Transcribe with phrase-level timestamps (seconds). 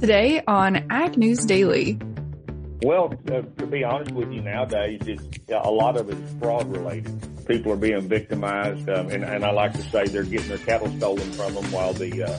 [0.00, 1.98] Today on Ag News Daily.
[2.82, 6.70] Well, uh, to be honest with you, nowadays it's a lot of it is fraud
[6.70, 7.46] related.
[7.46, 10.88] People are being victimized, um, and, and I like to say they're getting their cattle
[10.98, 12.38] stolen from them while the uh,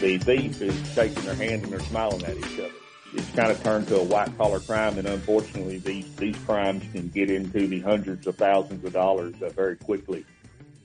[0.00, 2.72] the thief is shaking their hand and they're smiling at each other.
[3.12, 7.08] It's kind of turned to a white collar crime, and unfortunately, these these crimes can
[7.08, 10.24] get into the hundreds of thousands of dollars uh, very quickly.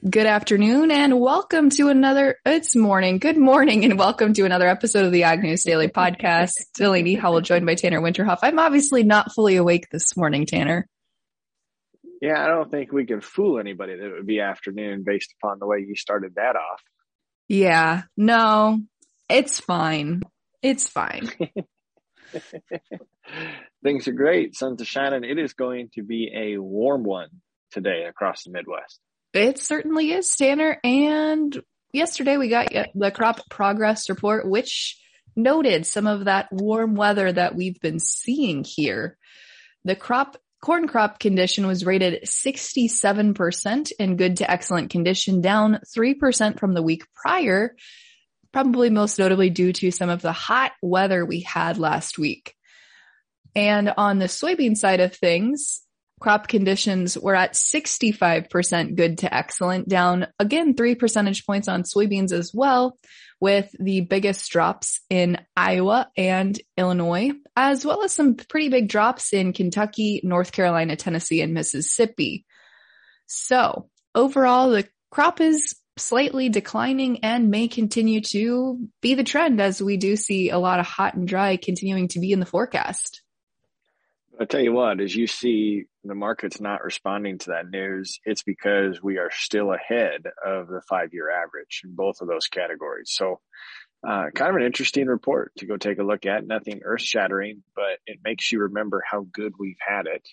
[0.10, 3.20] Good afternoon and welcome to another, it's morning.
[3.20, 6.54] Good morning and welcome to another episode of the Ag News Daily podcast.
[6.74, 8.40] Delaney Howell joined by Tanner Winterhoff.
[8.42, 10.88] I'm obviously not fully awake this morning, Tanner.
[12.20, 15.60] Yeah, I don't think we can fool anybody that it would be afternoon based upon
[15.60, 16.82] the way you started that off.
[17.48, 18.80] Yeah, no,
[19.30, 20.24] it's fine.
[20.64, 21.30] It's fine.
[23.84, 24.56] Things are great.
[24.56, 25.30] Sun's shining.
[25.30, 27.30] It is going to be a warm one
[27.70, 29.00] today across the Midwest.
[29.34, 30.78] It certainly is, Tanner.
[30.84, 31.62] And
[31.94, 34.98] yesterday we got the crop progress report, which
[35.36, 39.18] noted some of that warm weather that we've been seeing here.
[39.86, 46.60] The crop corn crop condition was rated 67% in good to excellent condition, down 3%
[46.60, 47.76] from the week prior,
[48.52, 52.54] probably most notably due to some of the hot weather we had last week.
[53.56, 55.81] And on the soybean side of things,
[56.22, 62.32] crop conditions were at 65% good to excellent, down again three percentage points on soybeans
[62.32, 62.98] as well,
[63.42, 69.34] with the biggest drops in Iowa and Illinois, as well as some pretty big drops
[69.34, 72.46] in Kentucky, North Carolina, Tennessee, and Mississippi.
[73.26, 79.82] So overall, the crop is slightly declining and may continue to be the trend as
[79.82, 83.22] we do see a lot of hot and dry continuing to be in the forecast.
[84.40, 88.44] I tell you what, as you see the market's not responding to that news, it's
[88.44, 93.12] because we are still ahead of the five year average in both of those categories.
[93.14, 93.40] So,
[94.08, 96.46] uh, kind of an interesting report to go take a look at.
[96.46, 100.28] Nothing earth shattering, but it makes you remember how good we've had it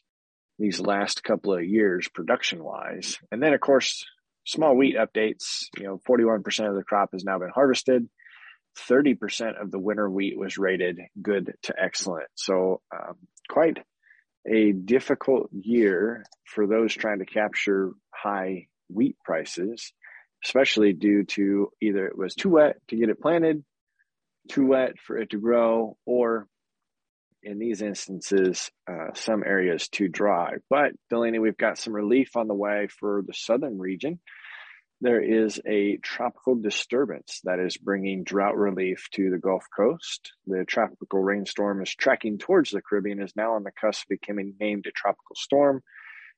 [0.59, 3.19] these last couple of years production wise.
[3.31, 4.05] And then, of course,
[4.47, 5.67] small wheat updates.
[5.77, 8.09] You know, 41% of the crop has now been harvested.
[8.89, 12.29] 30% of the winter wheat was rated good to excellent.
[12.37, 13.17] So, um,
[13.49, 13.79] quite
[14.49, 19.93] a difficult year for those trying to capture high wheat prices,
[20.45, 23.65] especially due to either it was too wet to get it planted,
[24.49, 26.47] too wet for it to grow, or
[27.43, 30.55] in these instances, uh, some areas too dry.
[30.69, 34.19] But Delaney, we've got some relief on the way for the southern region
[35.01, 40.33] there is a tropical disturbance that is bringing drought relief to the Gulf Coast.
[40.47, 44.55] The tropical rainstorm is tracking towards the Caribbean, is now on the cusp of becoming
[44.59, 45.83] named a tropical storm.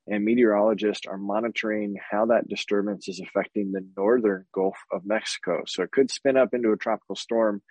[0.07, 5.63] And meteorologists are monitoring how that disturbance is affecting the northern Gulf of Mexico.
[5.67, 7.63] So it could spin up into a tropical storm,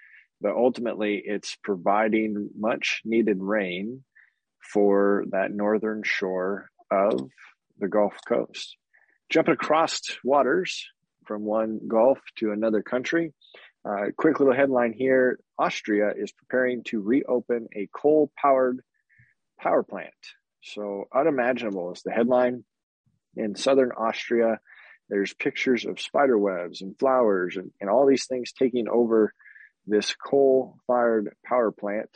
[0.42, 4.04] but ultimately it's providing much needed rain
[4.74, 7.30] for that northern shore of
[7.78, 8.76] the Gulf Coast
[9.30, 10.88] jumping across waters
[11.26, 13.34] from one Gulf to another country.
[13.86, 18.82] Uh, quick little headline here Austria is preparing to reopen a coal powered
[19.60, 20.14] power plant.
[20.62, 22.64] So, unimaginable is the headline.
[23.36, 24.60] In southern Austria,
[25.10, 29.34] there's pictures of spider webs and flowers and, and all these things taking over
[29.88, 32.10] this coal fired power plant.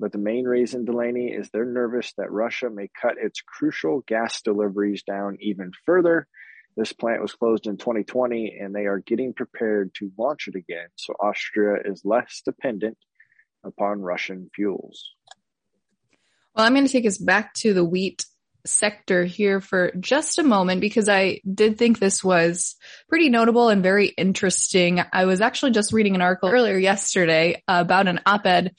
[0.00, 4.42] But the main reason, Delaney, is they're nervous that Russia may cut its crucial gas
[4.42, 6.26] deliveries down even further
[6.76, 10.88] this plant was closed in 2020 and they are getting prepared to launch it again.
[10.96, 12.98] So Austria is less dependent
[13.64, 15.10] upon Russian fuels.
[16.54, 18.24] Well, I'm going to take us back to the wheat
[18.66, 22.76] sector here for just a moment because I did think this was
[23.08, 25.02] pretty notable and very interesting.
[25.12, 28.74] I was actually just reading an article earlier yesterday about an op-ed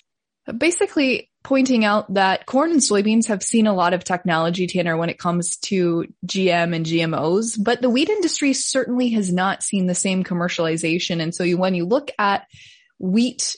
[0.58, 5.10] basically pointing out that corn and soybeans have seen a lot of technology, Tanner, when
[5.10, 9.94] it comes to GM and GMOs, but the wheat industry certainly has not seen the
[9.94, 11.22] same commercialization.
[11.22, 12.48] And so you, when you look at
[12.98, 13.56] wheat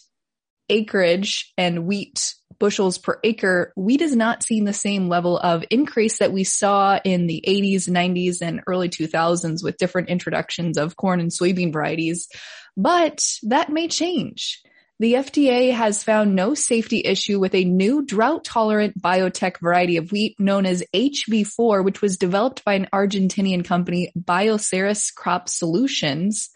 [0.67, 6.17] acreage and wheat bushels per acre, wheat has not seen the same level of increase
[6.17, 11.21] that we saw in the 80s, 90s, and early 2000s with different introductions of corn
[11.21, 12.27] and soybean varieties.
[12.75, 14.61] But that may change.
[14.99, 20.11] The FDA has found no safety issue with a new drought tolerant biotech variety of
[20.11, 26.49] wheat known as HB4, which was developed by an Argentinian company, Bioceres Crop Solutions.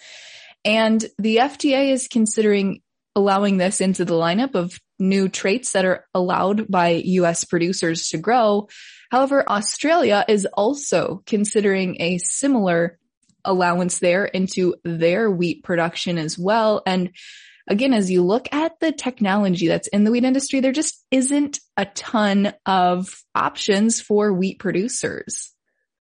[0.66, 2.82] And the FDA is considering
[3.16, 8.18] allowing this into the lineup of new traits that are allowed by US producers to
[8.18, 8.70] grow.
[9.12, 12.98] However, Australia is also considering a similar
[13.46, 16.82] allowance there into their wheat production as well.
[16.88, 17.12] And
[17.68, 21.60] again, as you look at the technology that's in the wheat industry, there just isn't
[21.78, 25.54] a ton of options for wheat producers.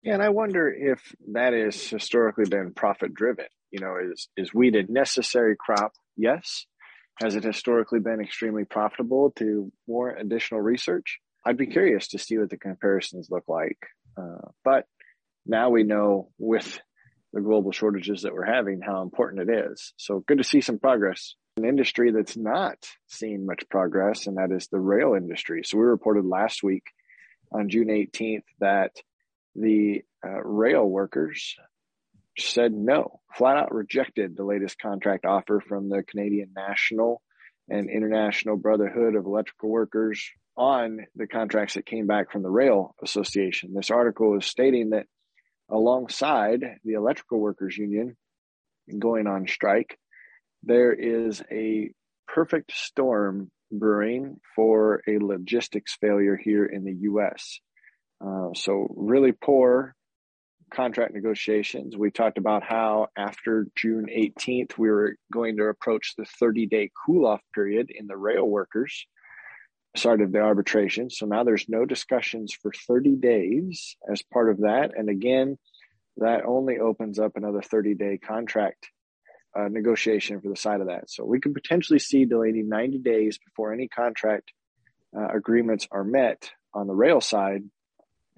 [0.03, 3.47] Yeah, and I wonder if that has historically been profit driven.
[3.71, 5.93] You know, is is wheat a necessary crop?
[6.17, 6.67] Yes.
[7.21, 11.19] Has it historically been extremely profitable to warrant additional research?
[11.45, 13.79] I'd be curious to see what the comparisons look like.
[14.17, 14.87] Uh, but
[15.47, 16.81] now we know with
[17.33, 19.93] the global shortages that we're having how important it is.
[19.97, 21.35] So good to see some progress.
[21.57, 22.77] An industry that's not
[23.09, 25.63] seeing much progress, and that is the rail industry.
[25.65, 26.85] So we reported last week
[27.53, 28.93] on June 18th that
[29.55, 31.57] the uh, rail workers
[32.39, 37.23] said no, flat out rejected the latest contract offer from the Canadian National
[37.69, 42.95] and International Brotherhood of Electrical Workers on the contracts that came back from the Rail
[43.03, 43.73] Association.
[43.75, 45.07] This article is stating that
[45.71, 48.17] alongside the Electrical Workers Union
[48.99, 49.99] going on strike,
[50.63, 51.91] there is a
[52.29, 57.61] perfect storm brewing for a logistics failure here in the US.
[58.25, 59.95] Uh, so, really poor
[60.73, 61.97] contract negotiations.
[61.97, 66.91] We talked about how after June 18th, we were going to approach the 30 day
[67.07, 69.07] cool off period in the rail workers
[70.05, 71.11] of the arbitration.
[71.11, 74.93] So now there's no discussions for 30 days as part of that.
[74.97, 75.59] And again,
[76.19, 78.89] that only opens up another 30 day contract
[79.57, 81.11] uh, negotiation for the side of that.
[81.11, 84.53] So we could potentially see delaying 90 days before any contract
[85.17, 87.63] uh, agreements are met on the rail side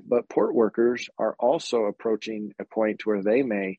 [0.07, 3.79] but port workers are also approaching a point where they may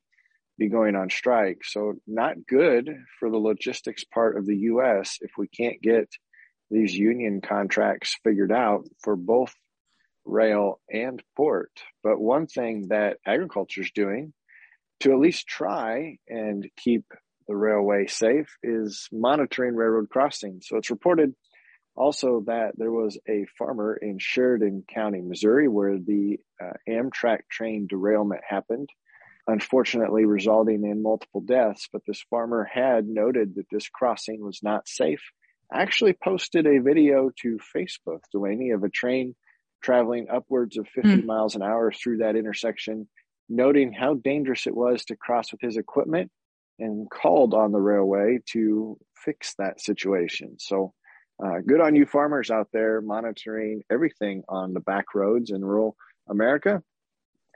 [0.58, 1.64] be going on strike.
[1.64, 6.10] So, not good for the logistics part of the US if we can't get
[6.70, 9.54] these union contracts figured out for both
[10.26, 11.72] rail and port.
[12.04, 14.34] But one thing that agriculture is doing
[15.02, 17.06] to at least try and keep
[17.48, 20.68] the railway safe is monitoring railroad crossings.
[20.68, 21.34] So, it's reported
[21.96, 27.86] also, that there was a farmer in Chariton County, Missouri, where the uh, Amtrak train
[27.88, 28.90] derailment happened,
[29.46, 31.88] unfortunately, resulting in multiple deaths.
[31.94, 35.22] But this farmer had noted that this crossing was not safe.
[35.74, 39.36] Actually, posted a video to Facebook, Delaney, of a train
[39.82, 41.26] traveling upwards of 50 mm.
[41.26, 43.08] miles an hour through that intersection,
[43.50, 46.32] noting how dangerous it was to cross with his equipment
[46.80, 50.58] and called on the railway to fix that situation.
[50.60, 50.94] So,
[51.44, 55.96] uh, good on you farmers out there monitoring everything on the back roads in rural
[56.30, 56.84] America.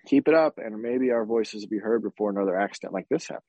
[0.07, 3.27] Keep it up, and maybe our voices will be heard before another accident like this
[3.27, 3.43] happens.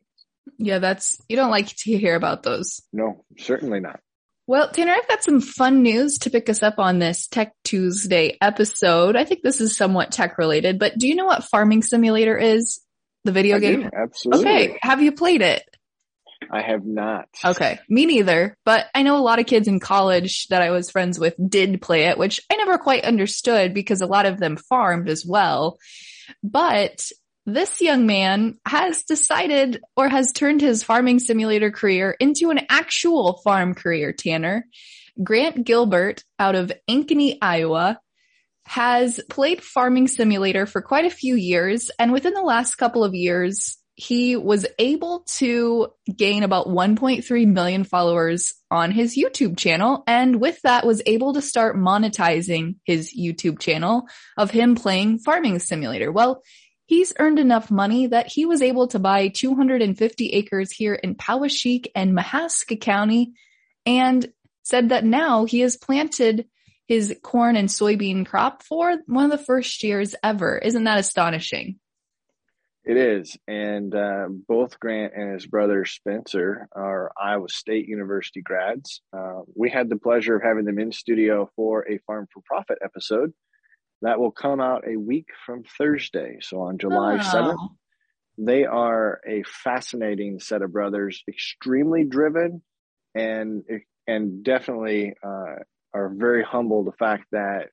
[0.59, 2.83] Yeah, that's, you don't like to hear about those.
[2.93, 4.01] No, certainly not.
[4.49, 8.39] Well, Tanner, I've got some fun news to pick us up on this Tech Tuesday
[8.41, 9.15] episode.
[9.15, 12.81] I think this is somewhat tech related, but do you know what Farming Simulator is?
[13.25, 13.83] The video I game?
[13.83, 14.51] Do, absolutely.
[14.51, 14.79] Okay.
[14.81, 15.63] Have you played it?
[16.51, 17.29] I have not.
[17.45, 17.79] Okay.
[17.91, 18.57] Me neither.
[18.65, 21.83] But I know a lot of kids in college that I was friends with did
[21.83, 25.77] play it, which I never quite understood because a lot of them farmed as well.
[26.43, 27.11] But
[27.49, 33.41] this young man has decided or has turned his farming simulator career into an actual
[33.43, 34.67] farm career, Tanner.
[35.23, 37.99] Grant Gilbert out of Ankeny, Iowa
[38.67, 41.91] has played farming simulator for quite a few years.
[41.99, 47.83] And within the last couple of years, he was able to gain about 1.3 million
[47.83, 50.05] followers on his YouTube channel.
[50.07, 54.07] And with that was able to start monetizing his YouTube channel
[54.37, 56.13] of him playing farming simulator.
[56.13, 56.43] Well,
[56.89, 61.89] he's earned enough money that he was able to buy 250 acres here in Poweshiek
[61.95, 63.35] and Mahaska County
[63.85, 64.27] and
[64.63, 66.47] said that now he has planted
[66.87, 70.57] his corn and soybean crop for one of the first years ever.
[70.57, 71.79] Isn't that astonishing?
[72.85, 73.37] It is.
[73.47, 79.03] And uh, both Grant and his brother Spencer are Iowa State University grads.
[79.15, 82.79] Uh, we had the pleasure of having them in studio for a Farm for Profit
[82.83, 83.35] episode
[84.03, 86.39] that will come out a week from Thursday.
[86.41, 87.19] So on July oh.
[87.19, 87.69] 7th,
[88.39, 92.63] they are a fascinating set of brothers, extremely driven
[93.15, 93.65] and
[94.07, 95.57] and definitely uh,
[95.93, 97.69] are very humble the fact that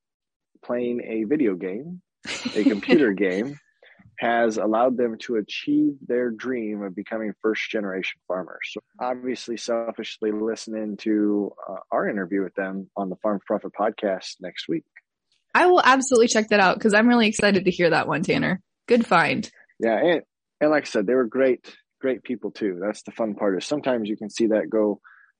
[0.63, 2.01] playing a video game,
[2.55, 3.57] a computer game,
[4.19, 8.71] has allowed them to achieve their dream of becoming first generation farmers.
[8.71, 14.35] So obviously, selfishly listening to uh, our interview with them on the Farm Profit podcast
[14.41, 14.83] next week.
[15.55, 18.61] I will absolutely check that out because I'm really excited to hear that one, Tanner.
[18.87, 19.49] Good find.
[19.79, 20.21] Yeah, and
[20.59, 22.77] and like I said, they were great, great people too.
[22.81, 23.57] That's the fun part.
[23.57, 24.99] Is sometimes you can see that go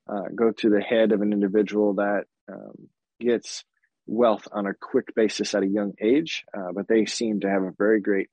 [0.09, 2.87] uh, go to the head of an individual that um,
[3.19, 3.65] gets
[4.07, 7.63] wealth on a quick basis at a young age, uh, but they seem to have
[7.63, 8.29] a very great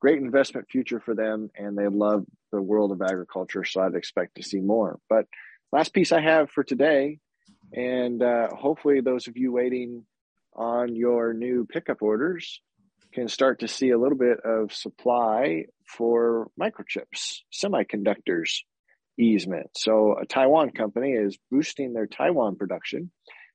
[0.00, 3.64] great investment future for them and they love the world of agriculture.
[3.64, 4.98] So I'd expect to see more.
[5.08, 5.24] But
[5.72, 7.18] last piece I have for today,
[7.72, 10.04] and uh, hopefully those of you waiting
[10.54, 12.60] on your new pickup orders
[13.12, 18.62] can start to see a little bit of supply for microchips, semiconductors
[19.18, 19.70] easement.
[19.76, 23.10] So a Taiwan company is boosting their Taiwan production.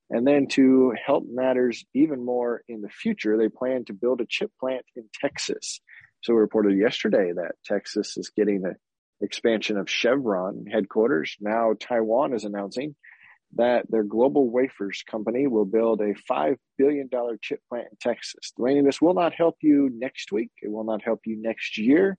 [0.09, 4.25] And then to help matters even more in the future, they plan to build a
[4.27, 5.81] chip plant in Texas.
[6.21, 8.75] So we reported yesterday that Texas is getting the
[9.21, 11.35] expansion of Chevron headquarters.
[11.39, 12.95] Now Taiwan is announcing
[13.55, 17.09] that their global wafers company will build a $5 billion
[17.41, 18.51] chip plant in Texas.
[18.55, 20.51] Delaney, this will not help you next week.
[20.61, 22.17] It will not help you next year.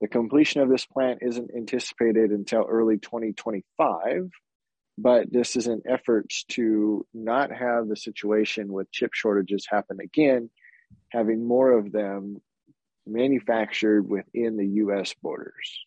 [0.00, 4.30] The completion of this plant isn't anticipated until early 2025,
[4.96, 10.50] but this is an effort to not have the situation with chip shortages happen again,
[11.10, 12.40] having more of them
[13.06, 15.84] manufactured within the US borders.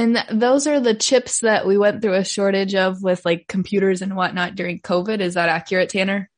[0.00, 3.46] And th- those are the chips that we went through a shortage of with like
[3.48, 5.20] computers and whatnot during COVID.
[5.20, 6.30] Is that accurate, Tanner?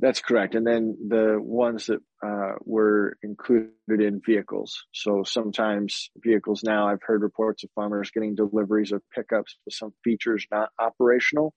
[0.00, 0.54] That's correct.
[0.54, 4.86] And then the ones that uh, were included in vehicles.
[4.92, 9.92] So sometimes vehicles now, I've heard reports of farmers getting deliveries of pickups with some
[10.02, 11.54] features not operational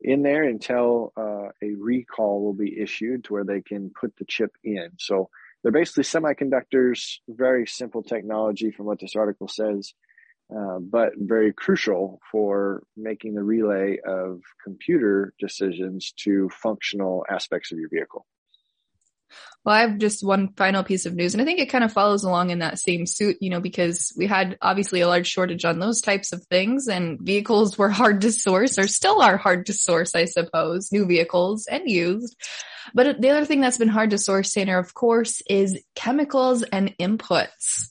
[0.00, 4.24] in there until uh, a recall will be issued to where they can put the
[4.24, 4.90] chip in.
[4.98, 5.30] So
[5.62, 9.94] they're basically semiconductors, very simple technology from what this article says.
[10.54, 17.78] Uh, but very crucial for making the relay of computer decisions to functional aspects of
[17.78, 18.26] your vehicle.
[19.64, 21.92] Well, I have just one final piece of news, and I think it kind of
[21.92, 25.64] follows along in that same suit, you know, because we had obviously a large shortage
[25.64, 29.66] on those types of things, and vehicles were hard to source, or still are hard
[29.66, 32.36] to source, I suppose, new vehicles and used.
[32.92, 36.94] But the other thing that's been hard to source, Tanner, of course, is chemicals and
[36.98, 37.88] inputs.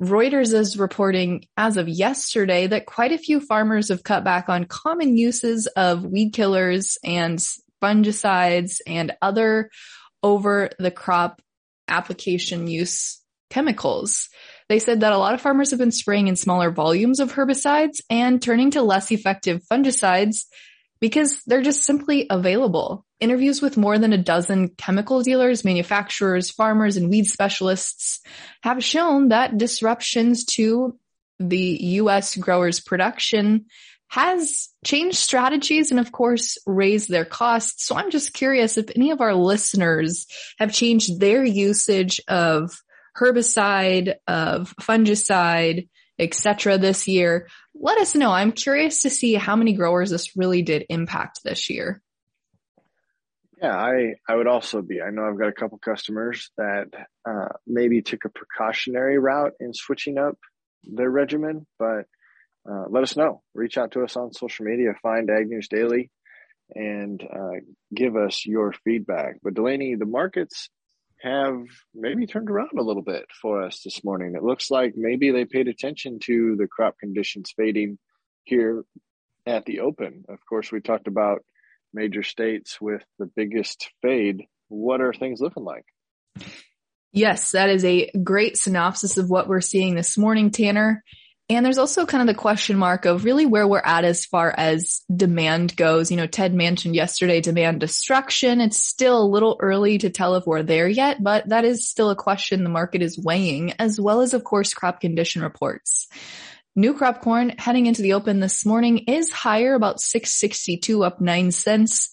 [0.00, 4.64] Reuters is reporting as of yesterday that quite a few farmers have cut back on
[4.64, 7.38] common uses of weed killers and
[7.82, 9.70] fungicides and other
[10.22, 11.42] over the crop
[11.88, 14.28] application use chemicals.
[14.68, 18.00] They said that a lot of farmers have been spraying in smaller volumes of herbicides
[18.08, 20.44] and turning to less effective fungicides
[21.00, 23.04] because they're just simply available.
[23.20, 28.20] Interviews with more than a dozen chemical dealers, manufacturers, farmers, and weed specialists
[28.62, 30.96] have shown that disruptions to
[31.40, 32.36] the U.S.
[32.36, 33.66] growers' production
[34.08, 37.84] has changed strategies and of course raised their costs.
[37.84, 40.26] So I'm just curious if any of our listeners
[40.58, 42.72] have changed their usage of
[43.16, 46.78] herbicide, of fungicide, etc.
[46.78, 47.48] this year.
[47.74, 48.30] Let us know.
[48.30, 52.02] I'm curious to see how many growers this really did impact this year.
[53.60, 55.00] Yeah, I, I would also be.
[55.00, 56.86] I know I've got a couple customers that
[57.28, 60.38] uh, maybe took a precautionary route in switching up
[60.84, 62.04] their regimen, but
[62.70, 63.42] uh, let us know.
[63.54, 66.10] Reach out to us on social media, find Ag News Daily,
[66.72, 67.60] and uh,
[67.92, 69.36] give us your feedback.
[69.42, 70.68] But Delaney, the markets
[71.20, 74.34] have maybe turned around a little bit for us this morning.
[74.36, 77.98] It looks like maybe they paid attention to the crop conditions fading
[78.44, 78.84] here
[79.46, 80.24] at the open.
[80.28, 81.44] Of course, we talked about
[81.92, 84.44] major states with the biggest fade.
[84.68, 85.84] What are things looking like?
[87.12, 91.02] Yes, that is a great synopsis of what we're seeing this morning, Tanner.
[91.50, 94.54] And there's also kind of the question mark of really where we're at as far
[94.54, 96.10] as demand goes.
[96.10, 98.60] You know, Ted mentioned yesterday demand destruction.
[98.60, 102.10] It's still a little early to tell if we're there yet, but that is still
[102.10, 106.08] a question the market is weighing, as well as, of course, crop condition reports.
[106.78, 111.50] New crop corn heading into the open this morning is higher, about 662, up 9
[111.50, 112.10] cents.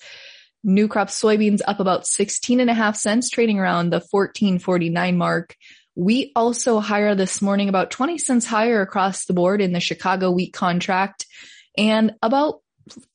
[0.64, 5.56] New crop soybeans up about 16 and a half cents, trading around the 1449 mark.
[5.94, 10.32] Wheat also higher this morning, about 20 cents higher across the board in the Chicago
[10.32, 11.28] wheat contract
[11.78, 12.62] and about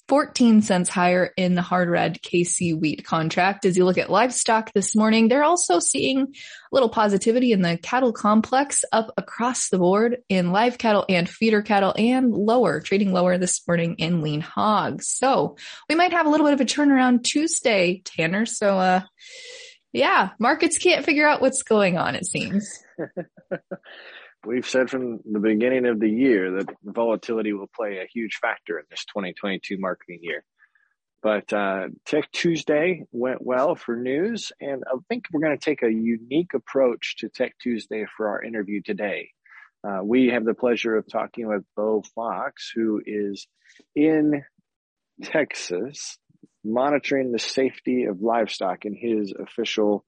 [0.09, 3.65] 14 cents higher in the hard red KC wheat contract.
[3.65, 6.27] As you look at livestock this morning, they're also seeing a
[6.73, 11.63] little positivity in the cattle complex up across the board in live cattle and feeder
[11.63, 15.09] cattle and lower, trading lower this morning in lean hogs.
[15.09, 15.57] So
[15.89, 18.47] we might have a little bit of a turnaround Tuesday, Tanner.
[18.47, 19.03] So, uh,
[19.93, 22.69] yeah, markets can't figure out what's going on, it seems.
[24.47, 28.79] We've said from the beginning of the year that volatility will play a huge factor
[28.79, 30.45] in this 2022 marketing year.
[31.23, 35.83] But uh, Tech Tuesday went well for news, and I think we're going to take
[35.83, 39.29] a unique approach to Tech Tuesday for our interview today.
[39.87, 43.47] Uh, we have the pleasure of talking with Bo Fox, who is
[43.95, 44.43] in
[45.23, 46.19] Texas
[46.65, 50.05] monitoring the safety of livestock in his official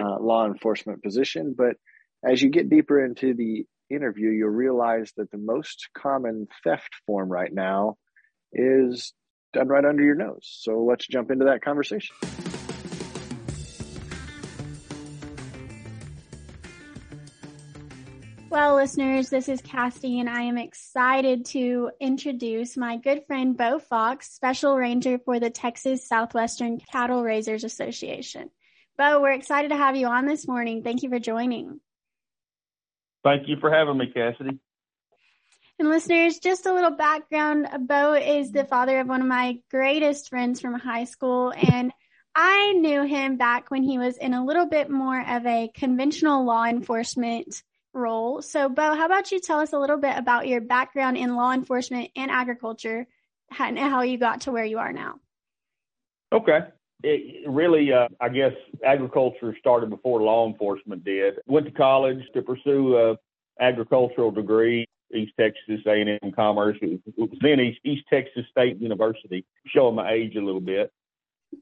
[0.00, 1.54] uh, law enforcement position.
[1.56, 1.76] But
[2.24, 7.28] as you get deeper into the interview, you'll realize that the most common theft form
[7.28, 7.96] right now
[8.52, 9.12] is
[9.52, 10.58] done right under your nose.
[10.60, 12.14] So let's jump into that conversation.
[18.50, 23.78] Well, listeners, this is Cassidy, and I am excited to introduce my good friend Bo
[23.78, 28.50] Fox, Special Ranger for the Texas Southwestern Cattle Raisers Association.
[28.98, 30.82] Bo, we're excited to have you on this morning.
[30.82, 31.80] Thank you for joining.
[33.24, 34.58] Thank you for having me, Cassidy.
[35.78, 37.68] And listeners, just a little background.
[37.86, 41.92] Bo is the father of one of my greatest friends from high school, and
[42.34, 46.44] I knew him back when he was in a little bit more of a conventional
[46.44, 47.62] law enforcement
[47.92, 48.42] role.
[48.42, 51.52] So, Bo, how about you tell us a little bit about your background in law
[51.52, 53.06] enforcement and agriculture
[53.58, 55.16] and how you got to where you are now?
[56.32, 56.60] Okay.
[57.04, 58.52] It really, uh, I guess,
[58.84, 61.34] agriculture started before law enforcement did.
[61.46, 63.16] Went to college to pursue a
[63.60, 66.76] agricultural degree, East Texas A&M Commerce.
[66.80, 70.92] It was then East, East Texas State University, showing my age a little bit.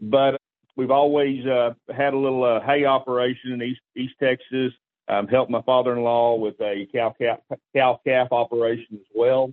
[0.00, 0.36] But
[0.76, 4.72] we've always uh, had a little uh, hay operation in East East Texas
[5.10, 7.40] um, helped my father-in-law with a cow calf,
[7.74, 9.52] cow calf operation as well.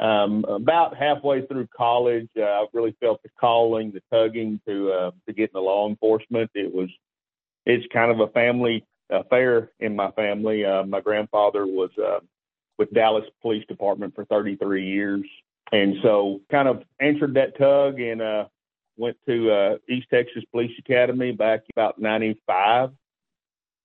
[0.00, 5.10] Um, about halfway through college, uh, I really felt the calling, the tugging to uh,
[5.26, 6.50] to get into law enforcement.
[6.54, 6.88] It was
[7.66, 10.64] it's kind of a family affair in my family.
[10.64, 12.20] Uh, my grandfather was uh,
[12.78, 15.26] with Dallas Police Department for 33 years,
[15.70, 18.46] and so kind of answered that tug and uh,
[18.96, 22.90] went to uh, East Texas Police Academy back about '95,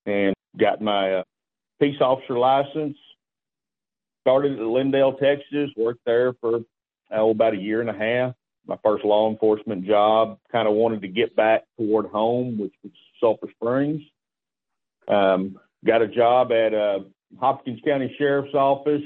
[0.06, 1.24] and got my uh,
[1.78, 2.96] peace officer license.
[4.26, 5.70] Started at Lindale, Texas.
[5.76, 6.58] Worked there for
[7.12, 8.34] oh, about a year and a half.
[8.66, 10.40] My first law enforcement job.
[10.50, 14.02] Kind of wanted to get back toward home, which was Sulphur Springs.
[15.06, 16.98] Um, got a job at uh,
[17.38, 19.04] Hopkins County Sheriff's Office.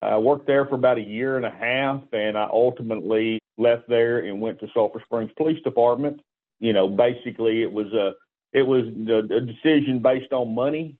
[0.00, 4.20] I worked there for about a year and a half, and I ultimately left there
[4.20, 6.22] and went to Sulphur Springs Police Department.
[6.58, 8.12] You know, basically it was a
[8.54, 10.96] it was a, decision based on money.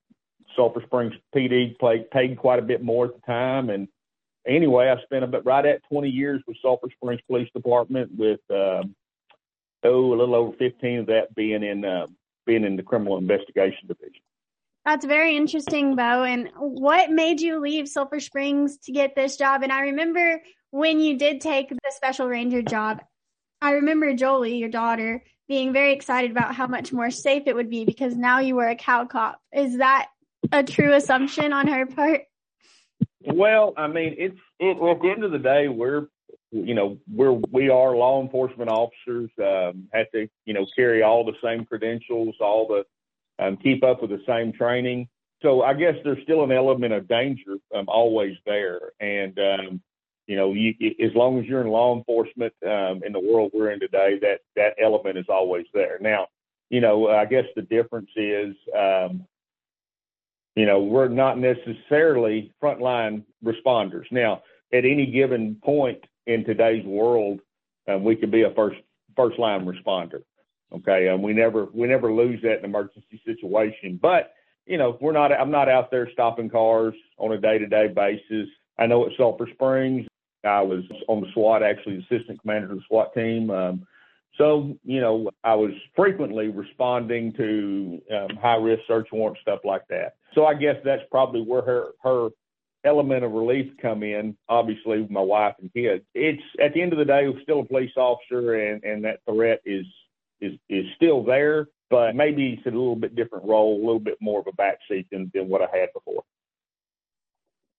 [0.56, 1.76] Sulphur Springs PD
[2.10, 3.88] paid quite a bit more at the time, and
[4.46, 8.94] anyway, I spent about right at 20 years with Sulphur Springs Police Department, with um,
[9.84, 12.06] oh a little over 15 of that being in uh,
[12.46, 14.22] being in the criminal investigation division.
[14.84, 16.22] That's very interesting, Bo.
[16.22, 19.64] And what made you leave Sulphur Springs to get this job?
[19.64, 20.40] And I remember
[20.70, 23.02] when you did take the special ranger job,
[23.60, 27.70] I remember Jolie, your daughter, being very excited about how much more safe it would
[27.70, 29.40] be because now you were a cow cop.
[29.52, 30.08] Is that
[30.52, 32.22] a true assumption on her part?
[33.22, 36.06] Well, I mean, it's it, at the end of the day, we're
[36.52, 39.30] you know we're we are law enforcement officers.
[39.38, 44.00] Um, have to you know carry all the same credentials, all the um, keep up
[44.00, 45.08] with the same training.
[45.42, 49.80] So I guess there's still an element of danger um, always there, and um,
[50.26, 53.70] you know, you, as long as you're in law enforcement um, in the world we're
[53.70, 55.98] in today, that that element is always there.
[56.00, 56.26] Now,
[56.68, 59.24] you know, I guess the difference is, um,
[60.56, 64.10] you know, we're not necessarily frontline responders.
[64.10, 64.42] Now,
[64.72, 67.40] at any given point in today's world,
[67.86, 68.78] um, we could be a first
[69.14, 70.22] first line responder.
[70.74, 73.98] Okay, and we never we never lose that in emergency situation.
[74.00, 74.32] But
[74.66, 75.30] you know, we're not.
[75.32, 78.48] I'm not out there stopping cars on a day to day basis.
[78.78, 80.06] I know at Sulphur Springs,
[80.42, 83.50] I was on the SWAT, actually assistant commander of the SWAT team.
[83.50, 83.86] Um,
[84.36, 89.86] so, you know, I was frequently responding to um, high risk search warrant stuff like
[89.88, 90.15] that.
[90.36, 92.28] So I guess that's probably where her, her
[92.84, 94.36] element of relief come in.
[94.48, 96.04] Obviously, with my wife and kids.
[96.14, 99.20] It's at the end of the day, we're still a police officer, and and that
[99.28, 99.86] threat is
[100.40, 104.18] is is still there, but maybe it's a little bit different role, a little bit
[104.20, 106.22] more of a backseat than than what I had before.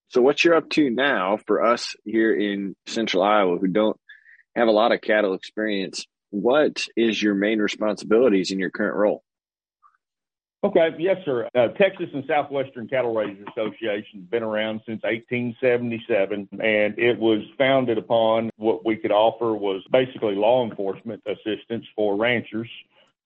[0.10, 3.98] So what you're up to now for us here in central Iowa who don't
[4.56, 9.24] have a lot of cattle experience, what is your main responsibilities in your current role?
[10.64, 11.48] Okay, yes, sir.
[11.54, 17.42] Uh, Texas and Southwestern Cattle Raisers Association has been around since 1877, and it was
[17.60, 22.70] founded upon what we could offer was basically law enforcement assistance for ranchers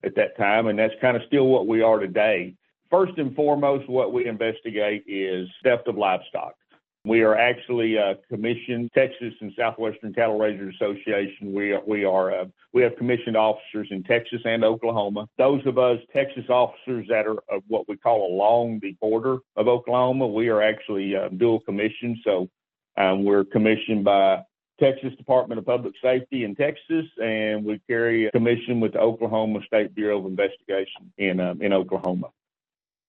[0.04, 2.54] at that time, and that's kind of still what we are today.
[2.89, 6.56] First and foremost, what we investigate is theft of livestock.
[7.04, 11.52] We are actually uh, commissioned Texas and Southwestern Cattle Raisers Association.
[11.52, 15.28] We are, we are uh, we have commissioned officers in Texas and Oklahoma.
[15.38, 19.68] Those of us Texas officers that are of what we call along the border of
[19.68, 22.18] Oklahoma, we are actually uh, dual commissioned.
[22.24, 22.50] So
[22.98, 24.44] um, we're commissioned by
[24.80, 29.60] Texas Department of Public Safety in Texas, and we carry a commission with the Oklahoma
[29.66, 32.28] State Bureau of Investigation in um, in Oklahoma.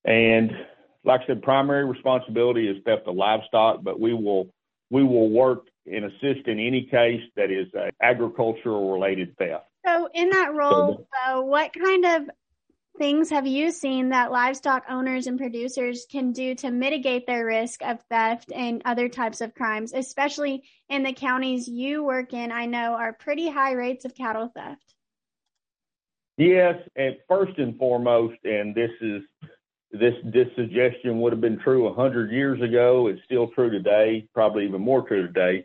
[0.06, 0.50] And
[1.04, 4.48] like I said, primary responsibility is theft of livestock, but we will
[4.90, 9.64] we will work and assist in any case that is uh, agricultural related theft.
[9.86, 12.30] So, in that role, though, what kind of
[12.98, 17.82] things have you seen that livestock owners and producers can do to mitigate their risk
[17.82, 22.52] of theft and other types of crimes, especially in the counties you work in?
[22.52, 24.94] I know are pretty high rates of cattle theft.
[26.36, 29.22] Yes, and first and foremost, and this is
[29.92, 33.08] this this suggestion would have been true a hundred years ago.
[33.08, 35.64] It's still true today, probably even more true today.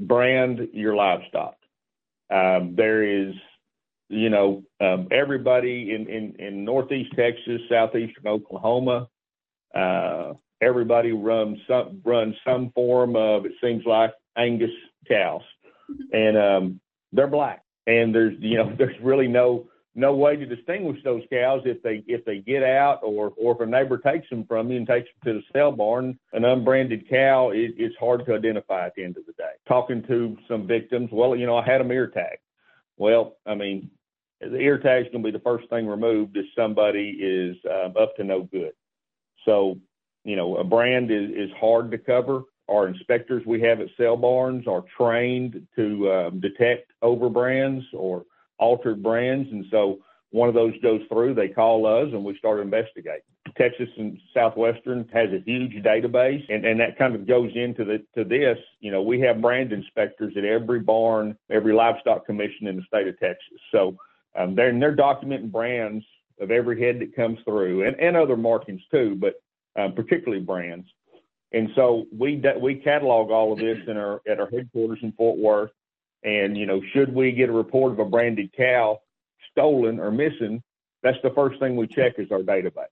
[0.00, 1.56] Brand your livestock.
[2.30, 3.34] Um, there is
[4.08, 9.08] you know, um, everybody in, in, in Northeast Texas, Southeastern Oklahoma,
[9.74, 14.70] uh, everybody runs some, runs some form of, it seems like Angus
[15.08, 15.42] cows
[16.12, 16.80] and, um,
[17.12, 21.62] they're black and there's, you know, there's really no, no way to distinguish those cows
[21.64, 24.76] if they, if they get out or, or if a neighbor takes them from you
[24.76, 28.94] and takes them to the sale barn, an unbranded cow, it, hard to identify at
[28.94, 29.52] the end of the day.
[29.66, 32.38] Talking to some victims, well, you know, I had them ear tag.
[32.98, 33.90] Well, I mean,
[34.40, 37.98] the ear tag is going to be the first thing removed if somebody is uh,
[37.98, 38.72] up to no good.
[39.46, 39.78] So,
[40.24, 42.42] you know, a brand is, is hard to cover.
[42.68, 48.24] Our inspectors we have at sale barns are trained to um, detect over brands or
[48.58, 49.48] altered brands.
[49.50, 49.98] And so
[50.30, 53.22] one of those goes through, they call us and we start investigating.
[53.56, 58.04] Texas and Southwestern has a huge database and, and that kind of goes into the
[58.14, 58.58] to this.
[58.80, 63.08] You know, we have brand inspectors at every barn, every livestock commission in the state
[63.08, 63.58] of Texas.
[63.72, 63.96] So
[64.38, 66.04] um, they're, they're documenting brands
[66.40, 69.34] of every head that comes through and, and other markings too, but
[69.76, 70.86] um, particularly brands.
[71.52, 75.38] And so we we catalog all of this in our at our headquarters in Fort
[75.38, 75.70] Worth.
[76.26, 79.00] And you know, should we get a report of a branded cow
[79.52, 80.62] stolen or missing,
[81.02, 82.84] that's the first thing we check is our database.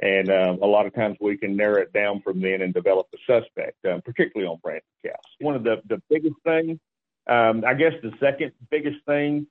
[0.00, 3.06] And um, a lot of times we can narrow it down from then and develop
[3.14, 5.14] a suspect, um, particularly on branded cows.
[5.38, 6.80] One of the the biggest things,
[7.28, 9.46] um, I guess, the second biggest thing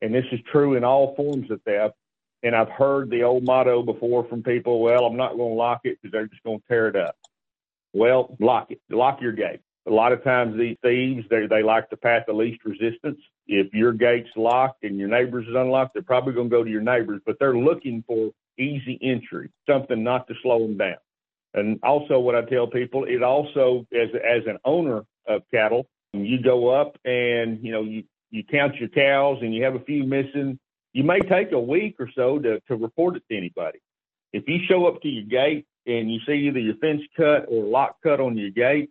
[0.00, 1.94] and this is true in all forms of theft.
[2.42, 5.80] And I've heard the old motto before from people, well, I'm not going to lock
[5.84, 7.16] it because they're just going to tear it up.
[7.92, 8.80] Well, lock it.
[8.90, 9.60] Lock your gate.
[9.88, 13.18] A lot of times these thieves, they, they like the path of least resistance.
[13.46, 16.70] If your gate's locked and your neighbor's is unlocked, they're probably going to go to
[16.70, 20.98] your neighbor's, but they're looking for easy entry, something not to slow them down.
[21.54, 26.42] And also what I tell people, it also, as, as an owner of cattle, you
[26.42, 30.04] go up and, you know, you, you count your cows and you have a few
[30.04, 30.58] missing,
[30.92, 33.78] you may take a week or so to, to report it to anybody.
[34.34, 37.64] If you show up to your gate and you see either your fence cut or
[37.64, 38.90] lock cut on your gate,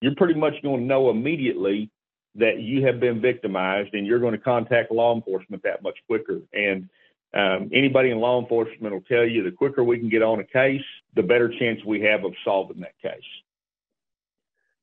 [0.00, 1.90] you're pretty much going to know immediately
[2.36, 6.40] that you have been victimized and you're going to contact law enforcement that much quicker.
[6.52, 6.88] And
[7.34, 10.44] um, anybody in law enforcement will tell you the quicker we can get on a
[10.44, 10.84] case,
[11.14, 13.20] the better chance we have of solving that case.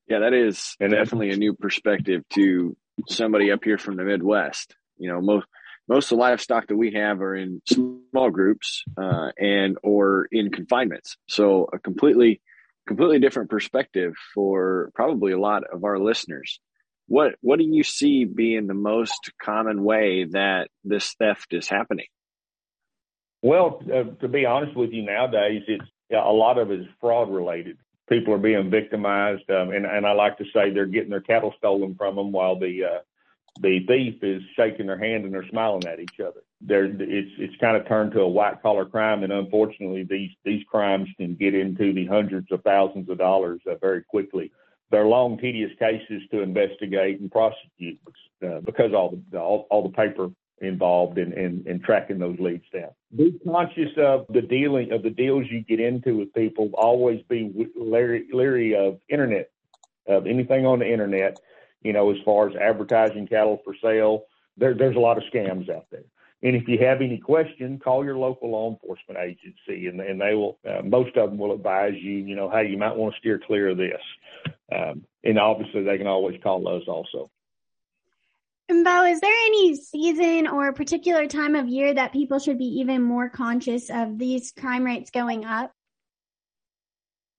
[0.08, 2.76] Yeah, that is and definitely a new perspective to
[3.08, 4.76] somebody up here from the Midwest.
[4.98, 5.48] You know, most
[5.88, 10.52] most of the livestock that we have are in small groups uh, and or in
[10.52, 11.18] confinements.
[11.28, 12.42] So a completely
[12.88, 16.60] completely different perspective for probably a lot of our listeners.
[17.08, 22.08] What what do you see being the most common way that this theft is happening?
[23.42, 27.30] Well, uh, to be honest with you, nowadays it's a lot of it is fraud
[27.30, 27.78] related
[28.10, 31.54] people are being victimized, um, and and I like to say they're getting their cattle
[31.58, 33.00] stolen from them while the uh,
[33.60, 36.42] the thief is shaking their hand and they're smiling at each other.
[36.62, 40.64] There, it's it's kind of turned to a white collar crime, and unfortunately, these these
[40.70, 44.52] crimes can get into the hundreds of thousands of dollars uh, very quickly.
[44.92, 48.00] They're long, tedious cases to investigate and prosecute
[48.46, 50.30] uh, because all the all, all the paper
[50.62, 52.92] involved in, in, in tracking those leads down.
[53.16, 56.70] Be conscious of the dealing of the deals you get into with people.
[56.74, 59.50] Always be leery, leery of internet,
[60.08, 61.40] of anything on the internet.
[61.86, 64.24] You know, as far as advertising cattle for sale,
[64.58, 66.06] there, there's a lot of scams out there.
[66.42, 70.34] And if you have any question, call your local law enforcement agency, and, and they
[70.34, 70.58] will.
[70.68, 72.14] Uh, most of them will advise you.
[72.14, 74.02] You know, hey, you might want to steer clear of this.
[74.76, 77.30] Um, and obviously, they can always call us also.
[78.68, 82.80] And Bo, is there any season or particular time of year that people should be
[82.80, 85.72] even more conscious of these crime rates going up?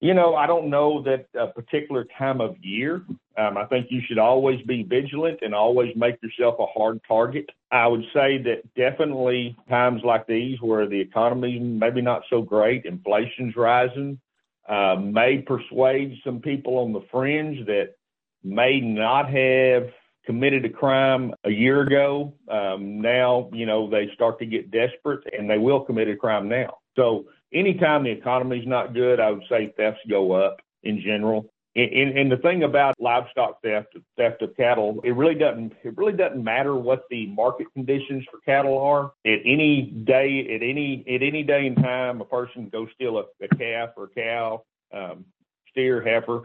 [0.06, 3.02] You know, I don't know that a particular time of year.
[3.36, 7.50] Um, I think you should always be vigilant and always make yourself a hard target.
[7.72, 12.84] I would say that definitely times like these where the economy maybe not so great,
[12.84, 14.20] inflation's rising,
[14.68, 17.96] uh, may persuade some people on the fringe that
[18.44, 19.90] may not have
[20.24, 22.32] committed a crime a year ago.
[22.48, 26.48] Um, now, you know, they start to get desperate and they will commit a crime
[26.48, 26.78] now.
[26.94, 31.50] So anytime the economy's not good, I would say thefts go up in general.
[31.76, 36.14] and, and the thing about livestock theft, theft of cattle, it really doesn't it really
[36.14, 39.12] doesn't matter what the market conditions for cattle are.
[39.26, 43.18] At any day, at any at any day and time, a person can go steal
[43.18, 44.62] a, a calf or a cow,
[44.94, 45.26] um,
[45.70, 46.40] steer, heifer,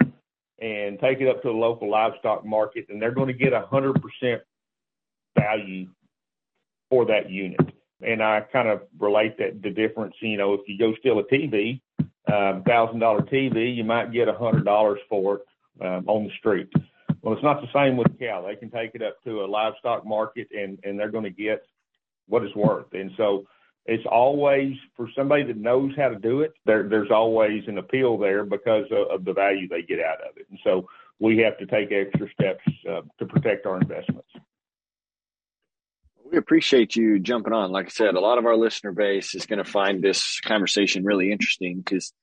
[0.59, 3.61] and take it up to the local livestock market, and they're going to get a
[3.61, 4.41] hundred percent
[5.39, 5.87] value
[6.89, 7.59] for that unit.
[8.05, 10.15] And I kind of relate that the difference.
[10.19, 11.81] You know, if you go steal a TV,
[12.31, 15.41] um, thousand dollar TV, you might get a hundred dollars for it
[15.85, 16.69] um, on the street.
[17.21, 18.45] Well, it's not the same with cow.
[18.47, 21.63] They can take it up to a livestock market and and they're going to get
[22.27, 22.93] what it's worth.
[22.93, 23.45] And so
[23.85, 26.53] it's always for somebody that knows how to do it.
[26.65, 30.37] There, there's always an appeal there because of, of the value they get out of
[30.37, 30.47] it.
[30.49, 30.87] And so
[31.19, 34.29] we have to take extra steps uh, to protect our investments.
[36.31, 37.71] We appreciate you jumping on.
[37.71, 41.03] Like I said, a lot of our listener base is going to find this conversation
[41.03, 42.13] really interesting because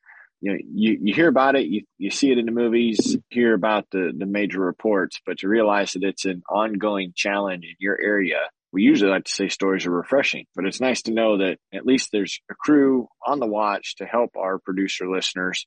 [0.41, 3.53] you know you, you hear about it, you, you see it in the movies, hear
[3.53, 8.01] about the, the major reports, but to realize that it's an ongoing challenge in your
[8.01, 8.39] area,
[8.73, 11.85] we usually like to say stories are refreshing, but it's nice to know that at
[11.85, 15.67] least there's a crew on the watch to help our producer listeners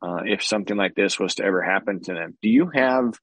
[0.00, 2.38] uh, if something like this was to ever happen to them.
[2.40, 3.18] Do you have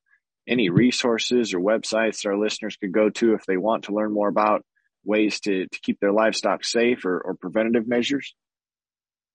[0.49, 4.12] any resources or websites that our listeners could go to if they want to learn
[4.12, 4.65] more about
[5.05, 8.35] ways to, to keep their livestock safe or, or preventative measures?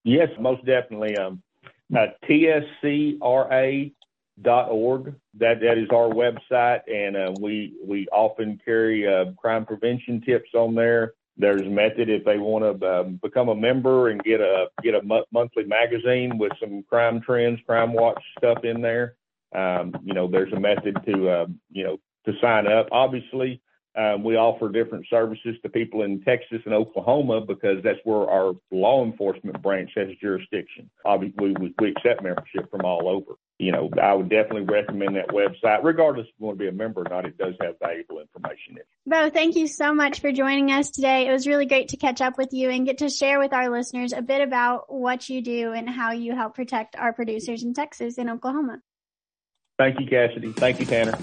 [0.02, 1.16] Yes, most definitely.
[1.16, 1.42] Um,
[1.94, 3.22] uh, tscra.org.
[5.38, 10.50] That that is our website, and uh, we we often carry uh, crime prevention tips
[10.54, 11.14] on there.
[11.36, 15.02] There's method if they want to um, become a member and get a get a
[15.32, 19.16] monthly magazine with some crime trends, crime watch stuff in there.
[19.54, 22.88] Um, you know, there's a method to, uh, you know, to sign up.
[22.90, 23.60] Obviously,
[23.96, 28.54] um, we offer different services to people in Texas and Oklahoma because that's where our
[28.72, 30.90] law enforcement branch has jurisdiction.
[31.04, 33.38] Obviously, we, we accept membership from all over.
[33.60, 36.72] You know, I would definitely recommend that website, regardless if you want to be a
[36.72, 37.24] member or not.
[37.24, 38.88] It does have valuable information in it.
[39.06, 41.28] Bo, thank you so much for joining us today.
[41.28, 43.70] It was really great to catch up with you and get to share with our
[43.70, 47.74] listeners a bit about what you do and how you help protect our producers in
[47.74, 48.80] Texas and Oklahoma.
[49.76, 50.52] Thank you, Cassidy.
[50.52, 51.18] Thank you, Tanner.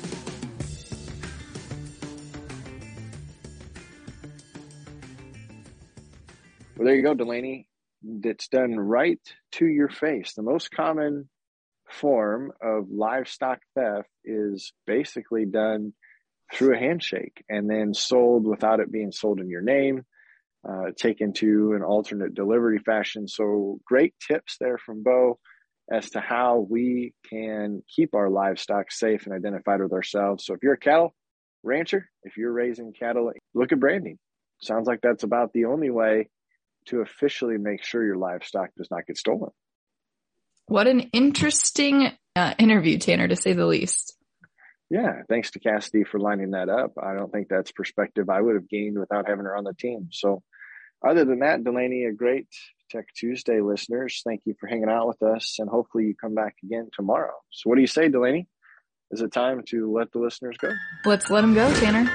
[6.76, 7.68] Well, there you go, Delaney.
[8.04, 9.20] It's done right
[9.54, 10.34] to your face.
[10.34, 11.30] The most common
[11.90, 15.94] form of livestock theft is basically done
[16.54, 20.04] through a handshake and then sold without it being sold in your name,
[20.68, 23.30] uh, taken to an alternate delivery fashion.
[23.30, 25.40] So, great tips there from Bo
[25.92, 30.46] as to how we can keep our livestock safe and identified with ourselves.
[30.46, 31.14] So if you're a cattle
[31.64, 34.18] rancher, if you're raising cattle, look at branding.
[34.62, 36.30] Sounds like that's about the only way
[36.88, 39.52] to officially make sure your livestock does not get stolen.
[40.68, 44.16] What an interesting uh, interview, Tanner, to say the least.
[44.90, 46.94] Yeah, thanks to Cassidy for lining that up.
[47.02, 50.10] I don't think that's perspective I would have gained without having her on the team.
[50.12, 50.42] So,
[51.06, 52.48] other than that, Delaney, a great
[52.92, 54.22] Tech Tuesday listeners.
[54.26, 57.34] Thank you for hanging out with us, and hopefully you come back again tomorrow.
[57.52, 58.48] So, what do you say, Delaney?
[59.12, 60.72] Is it time to let the listeners go?
[61.06, 62.12] Let's let them go, Tanner.